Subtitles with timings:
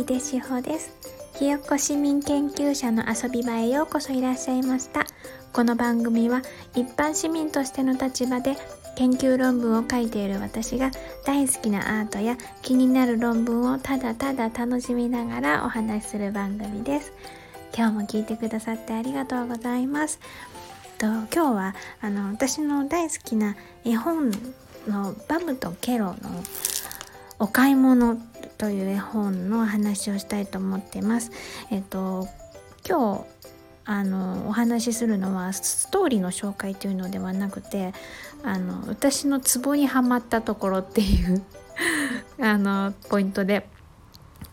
[0.00, 0.94] 井出志保です。
[1.38, 5.04] ひよっこ市民研究者の遊び場へようこそいらっしゃいました。
[5.52, 6.40] この番組は
[6.74, 8.56] 一般市民としての立場で
[8.96, 10.90] 研究論文を書いている私が
[11.26, 17.12] 大好きなアートや気になる論文をただただ楽しみながらお話しする番組です。
[17.76, 20.18] 今日も聞いてくださってありがとうございます。
[20.96, 24.30] と今日はあの私の大好きな絵本
[24.88, 26.16] のバムとケロの
[27.38, 28.18] お買い物
[28.60, 31.32] という絵本の話をしたいと思ってます。
[31.70, 32.28] えっと
[32.86, 33.24] 今日
[33.86, 37.94] あのお話しするのはストーリーの紹介というのではなくて
[38.42, 41.42] あの私のツボにはまったところっていう
[42.38, 43.66] あのポイントで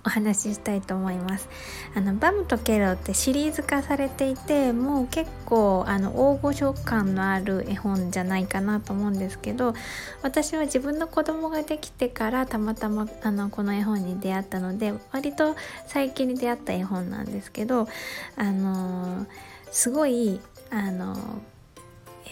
[0.08, 1.50] お話ししたいと思います。
[1.94, 9.74] あのバムとケロってシリーズ化されていてもう結構あの大御所感のある絵本じゃないかなと思うんですけど
[10.22, 17.90] 私は自分の子供ができてからたまたまあのこの絵本に出会ったので割と最近に出会った絵本なんですけど
[18.38, 19.26] あの
[19.72, 21.18] すごいあの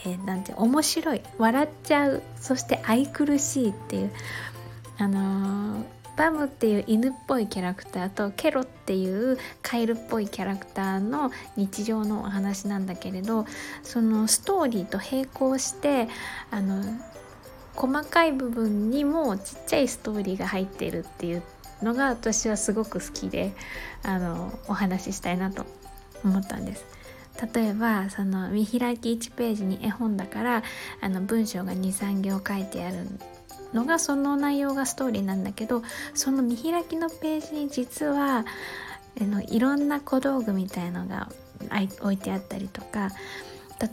[0.06, 4.12] えー、なんて面白い笑っちゃうそして愛くるしいっていう
[4.98, 13.46] あのーバムっていう犬っぽいキャラクターとケロっていうカエルっぽいキャラクターの日常のお話なんだけれど
[13.84, 16.08] そのストーリーと並行して
[16.52, 16.84] あの
[17.76, 21.44] 細かい部分にもちっちゃいストーリーが入ってるっていう
[21.82, 23.52] のが私はすごく好きで
[24.04, 25.66] あのお話ししたいなと
[26.24, 26.86] 思ったんです。
[27.54, 30.64] 例えばその見開き1ページに絵本だから
[31.02, 33.06] あの文章が23行書いてある
[33.76, 38.46] のがその内容がストーリーなんだけどその見開きのページに実は
[39.24, 41.30] のいろんな小道具みたいのが
[42.02, 43.12] 置いてあったりとか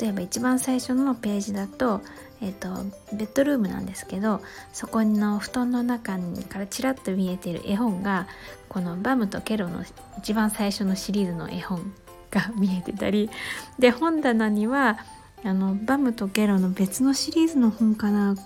[0.00, 2.00] 例えば一番最初のページだと,、
[2.40, 2.68] えーと、
[3.14, 4.40] ベッドルームなんですけど
[4.72, 8.28] そこの布団の中からちらっと見えてる絵本が
[8.68, 9.84] このバムとケロの
[10.18, 11.92] 一番最初のシリーズの絵本
[12.30, 13.28] が見えてたり
[13.78, 14.98] で本棚には
[15.44, 18.36] あのバムとケロの別のシリーズの本かな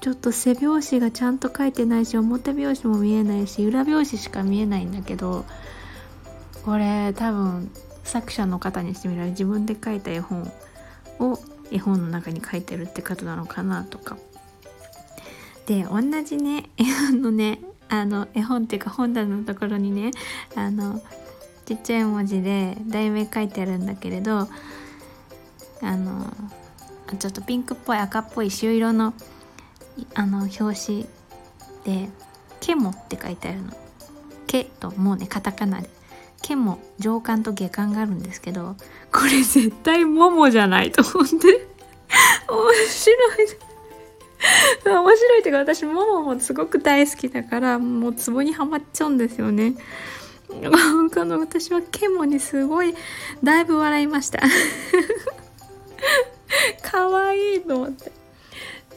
[0.00, 5.44] ちょっと背表紙がちゃんと書いてないし表表紙も見えないし裏表紙しか見えないんだけど
[6.64, 7.70] これ多分
[8.04, 10.50] 作者の方にしてみれば自分で書いた絵本
[11.18, 11.38] を
[11.70, 14.16] 絵本の中に書いてるってことなのかなとか。
[15.66, 20.10] で同じね 絵本のねあの絵本っていうか本棚のところにね
[20.56, 21.00] あの
[21.64, 24.48] ちっちゃい文字で題名書いてあるんだけれど
[25.82, 26.26] あの
[27.18, 29.14] ちょっとピンクっぽい赤っぽい朱色の
[30.14, 31.06] あの表紙
[31.84, 32.10] で
[32.60, 33.72] 「ケモ」って書いてあるの
[34.46, 35.90] 「ケ」ともうねカタカナで
[36.42, 38.76] 「ケモ」上巻と下巻があるんですけど
[39.12, 41.36] これ絶対「モモ」じゃないと思って
[42.48, 43.36] 面白い
[44.84, 49.74] 面白いっていうか私もももすごく大好きだからもうツボにはまっちゃうんですよね。
[50.48, 50.54] こ
[51.24, 52.94] の私はケモにすごい
[53.42, 54.40] だいぶ笑いました。
[56.82, 58.19] 可愛いと思って。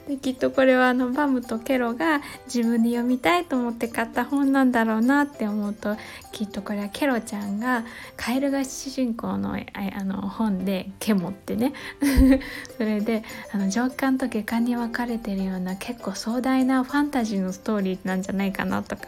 [0.08, 5.96] できっとこれはあのバムとケロが自分で読みたいと思って買った本なんだろうなって思うと
[6.34, 7.86] きっとこれはケロちゃんが
[8.18, 11.74] カエルが主人公のあの本で「ケモ」ってね。
[12.78, 19.04] それであの上巻と下巻に分かれてるような結構壮大なファンタジーのストーリーなんじゃないかなとか。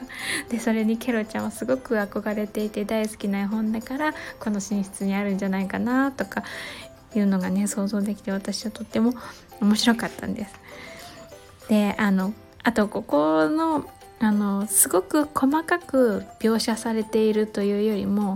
[0.49, 6.43] でそれにケロちゃんはすごく憧れていて大好きな絵本だからこの寝室にあるんじゃないかなとか。
[7.19, 9.13] いうのがね想像できて私はとっても
[9.61, 10.53] 面白かったんです。
[11.69, 12.33] であの
[12.63, 13.89] あとここの
[14.19, 18.35] あのすごく細かく描写されているというよりも、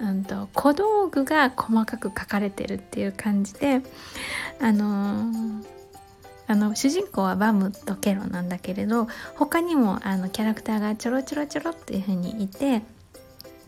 [0.00, 3.82] うんと、小道具が細かく書かれてるっていう感じで
[4.60, 5.30] あの
[6.46, 12.82] あの主人公はバムとケロなんだけれど他にもあのキャラクターがちょろちょろちょろっていう風にいて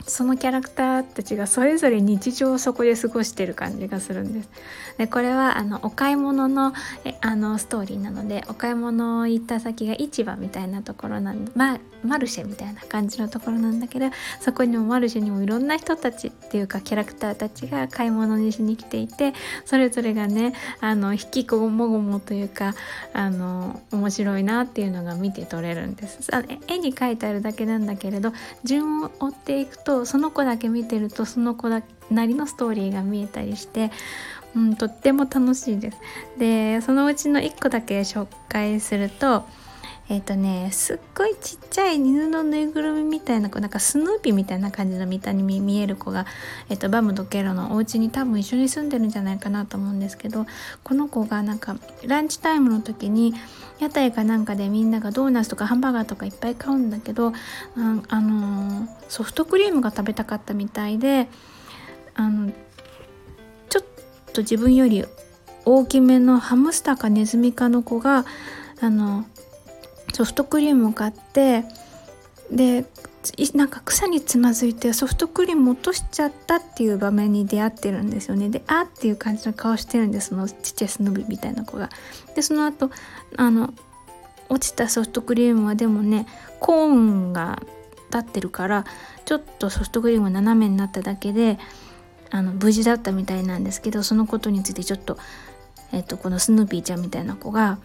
[0.06, 4.48] そのキャラクターたちがそれぞれ日常をそこで過ごしてる感じがするんです。
[4.98, 6.72] でこれはあのお買い物の
[7.04, 14.10] えあのストーリーなのでお買い物行った先が市場みたいなところなんで、ま、マルシェみたいな感じのところなんだけど
[14.40, 19.32] そこにもマルシェにもいろんな人たちっていうかキャラクターたちが買い物にしに来ていて
[19.64, 22.74] それぞれがねあの引きこもごもというか
[23.12, 26.28] あの面白いなっていうのが見て取れるんです。
[26.34, 28.32] あ絵に描いてあるだけなんだけれど
[28.64, 31.82] 順を追っていくとその子だけ見てるとその子な
[32.26, 33.90] りのストーリーが見えたりして
[34.54, 35.98] うん、とっても楽しいです。
[36.38, 39.44] でそのうちの1個だけ紹介すると
[40.10, 46.26] えっ、ー、とねすっごいちっちゃい犬のぬいぐるみみたいな子なんかスヌーピーみたいな感じの見たに見える子が、
[46.68, 50.46] えーと、バムとケロのお家に多分一緒に住んでるんじゃないかなと思うんですけど
[50.82, 53.34] この子がなんかランチタイムの時に
[53.78, 57.32] 屋台かなんかでみんながドーナツとかハンバーガーとかいっぱい買うんだけどあ、
[58.08, 61.28] あのー、ソフトクリームが食べたかったみたいで
[62.14, 62.52] あの
[63.68, 63.84] ちょっ
[64.32, 65.04] と自分より
[65.64, 68.24] 大きめのハムスターかネズミかの子が
[68.80, 69.24] あの
[70.12, 71.64] ソフトクリームを買って
[72.50, 72.84] で
[73.54, 78.48] なんか草につまずいてソフトクリーム落としちゃったっていう場面に出会ってるんですよね。
[78.48, 81.90] であっていう感じの顔してるんですそのちっちゃいスノビみたいな子が。
[82.34, 82.90] でその後
[83.36, 83.74] あの
[84.48, 86.26] 落ちたソフトクリームはでもね
[86.58, 87.62] コーンが
[88.12, 88.84] 立ってるから
[89.24, 91.58] ちょっとソフトクリームが斜めになっただけで
[92.30, 95.18] あの無事だったみたいなんですけどそのことについてちょっと,、
[95.92, 97.78] えっとこのスヌーピーちゃんみたいな子が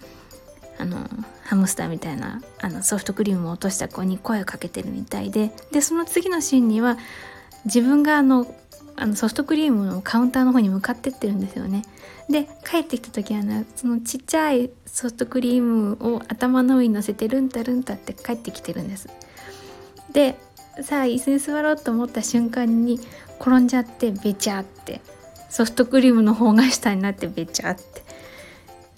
[0.77, 1.07] あの
[1.43, 6.97] ハムスターみたいなあのソフトクリームを落とした子に声をかけてるみたいででその次のシーンには
[7.65, 8.47] 自分があの
[8.97, 11.83] あのソフトクリームのカウンターの方に向かってってるんですよね。
[12.29, 19.09] で帰ってきた時はねそのちっちゃいソフトクリームを頭の上に乗せてルンタルンタって帰ってきてるんです。
[20.11, 20.37] で
[20.81, 22.99] さあ椅子に座ろうと思った瞬間に
[23.39, 25.01] 転んじゃってべちゃって
[25.49, 28.03] ソフトクリームの方が下になってべちゃって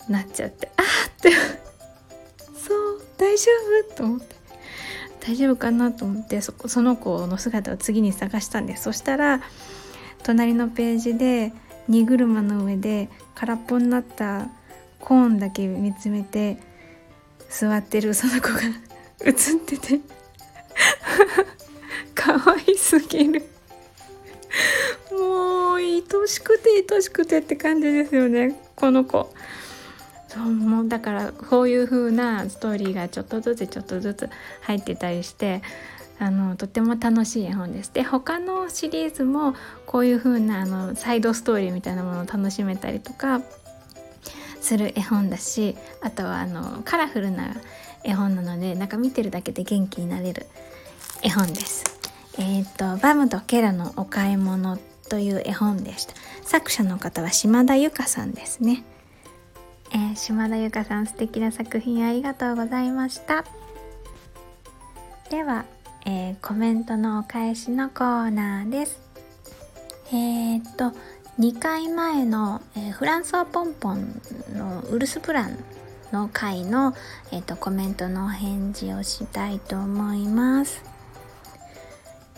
[0.09, 1.66] なっちゃってあーって
[3.27, 3.51] 大丈
[3.91, 3.95] 夫？
[3.95, 4.35] と思って。
[5.19, 9.41] 大丈夫かなと思ってそその子の姿を次に探したんですそしたら
[10.23, 11.51] 隣のページで
[11.89, 14.47] 荷車の上で空っぽになった
[15.01, 16.57] コーンだけ見つめて
[17.49, 18.61] 座ってるその子が
[19.25, 19.35] 映っ
[19.65, 19.99] てて。
[22.15, 23.43] 可愛すぎる。
[25.11, 29.31] もう愛しくて愛しくてって感じですよねこの子。
[30.27, 34.29] そうもうだからこういう風なストーリーがちょっとずつちょっとずつ
[34.61, 35.61] 入ってたりして
[36.19, 37.93] あのとっても楽しい絵本です。
[37.93, 43.41] で他のシリーズもこういう風なあなサイドストーリーみたいなものを楽しめたりとか
[44.59, 47.55] する絵本だしあとはあのカラフルな
[48.03, 50.47] 絵本なのでなんか見てるだけで元気になれる
[51.21, 51.85] 絵本です。
[52.39, 54.77] えっ、と「バムとケラのお買い物」
[55.09, 56.13] という絵本でした。
[56.43, 58.83] 作者の方は島田由香さんですね。
[59.97, 63.43] えー、島田由香さん素敵な作品ありがとうございました。
[65.31, 65.65] では、
[66.05, 69.01] えー、コメントのお返しのコーナーです。
[70.09, 70.91] えー、っと
[71.39, 74.21] 2回前の、えー、フランスはポンポン
[74.53, 75.57] のウルスプラン
[76.11, 76.93] の回の、
[77.31, 80.83] えーと、コメントのお返事をしたいと思います。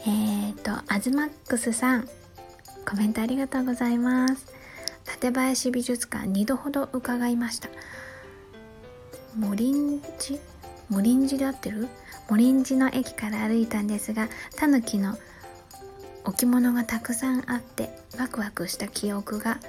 [0.07, 2.07] えっ、ー、とアズマックスさん
[2.89, 4.58] コメントありがとうございます。
[5.09, 7.69] 館林美術館2度ほど伺いました。
[9.35, 10.39] モリンジ？
[10.89, 11.87] モリンジで合ってる？
[12.29, 15.17] モリンジの駅から歩いたんですがタヌキの
[16.25, 17.89] 置物がたくさんあって
[18.19, 19.59] ワクワクした記憶が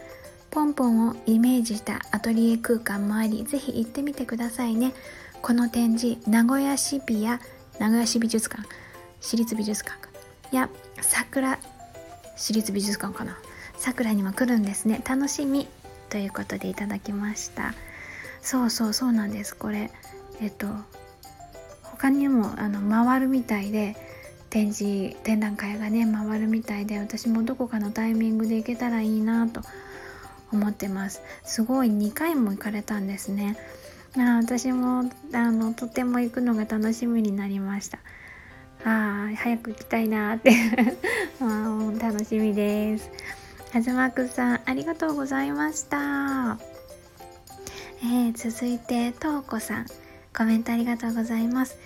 [0.50, 4.92] ポンポンをイメージしたアトリエ空間もありぜひ行ってみてくださいね。
[5.40, 7.40] この展示名古屋市美や
[7.78, 8.62] 名古屋市美術館
[9.20, 9.96] 市立美術館
[10.54, 10.68] や
[11.00, 11.58] 桜
[12.36, 13.38] 市立美術館かな。
[13.80, 15.00] 桜にも来るんですね。
[15.08, 15.66] 楽しみ
[16.10, 17.72] ということでいただきました。
[18.42, 19.56] そうそうそうなんです。
[19.56, 19.90] これ
[20.40, 20.66] えっと
[21.84, 23.96] 他にもあの回るみたいで
[24.50, 29.62] 展示展覧会がね回るみたいで私もどこかのタイミングで行けたらいいなと
[30.52, 31.22] 思ってます。
[31.44, 33.56] すごい2回も行かれたんですね。
[34.18, 37.98] あ私もあのとても行くのが楽しみになりました。
[38.84, 40.52] あー早く行きたいなって。
[41.40, 43.10] 楽しみです。
[43.72, 46.58] はずまくさん、ありがとうございました。
[48.02, 49.86] えー、続いて、とうこさん、
[50.36, 51.78] コメントありがとうございます。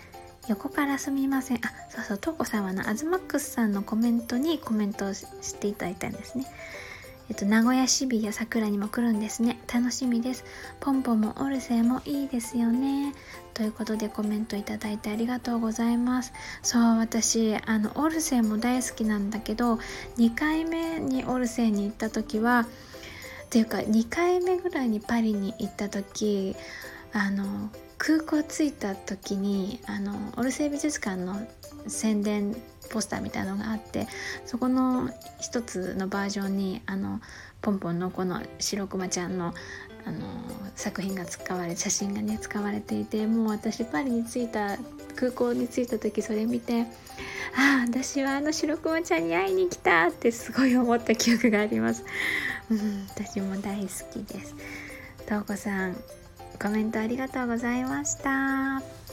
[0.48, 1.58] 横からすみません。
[1.58, 1.60] あ、
[1.90, 5.26] そうそう、とうこさんはな、あずまくさんのコメントにコメントをし
[5.56, 6.46] ていただいたんですね。
[7.28, 9.58] えっと、名古屋市美や桜にも来るんですね。
[9.72, 10.44] 楽しみです。
[10.80, 13.14] ポンポンもオルセイもいいですよね。
[13.54, 16.32] ということでコメントいただいてありがとうございます。
[16.62, 19.78] そう、私、あの、オルセイも大好きなんだけど、
[20.18, 22.66] 2回目にオルセイに行った時は、
[23.46, 26.54] っていうか、2回目ぐらいにパリに行った時、
[27.12, 31.36] あの、空港着いた時にあのオルセイ美術館の
[31.86, 32.54] 宣伝
[32.94, 34.06] ポスターみたいのがあって
[34.46, 35.10] そこの
[35.40, 37.20] 一つのバージョンにあの
[37.60, 39.52] ポンポンのこの白熊ちゃんの
[40.06, 40.18] あの
[40.76, 44.76] 作品が使われ写真がね使われていてもう私パリに着いた
[45.16, 46.82] 空港に着いた時それ見て
[47.56, 52.04] ああ私はあの白熊ちゃんに会いに来たってすごい思った記憶があります。
[52.70, 54.54] うん、私も大好きです。
[55.26, 55.96] とうこさん
[56.60, 59.03] コメントありがとうございました。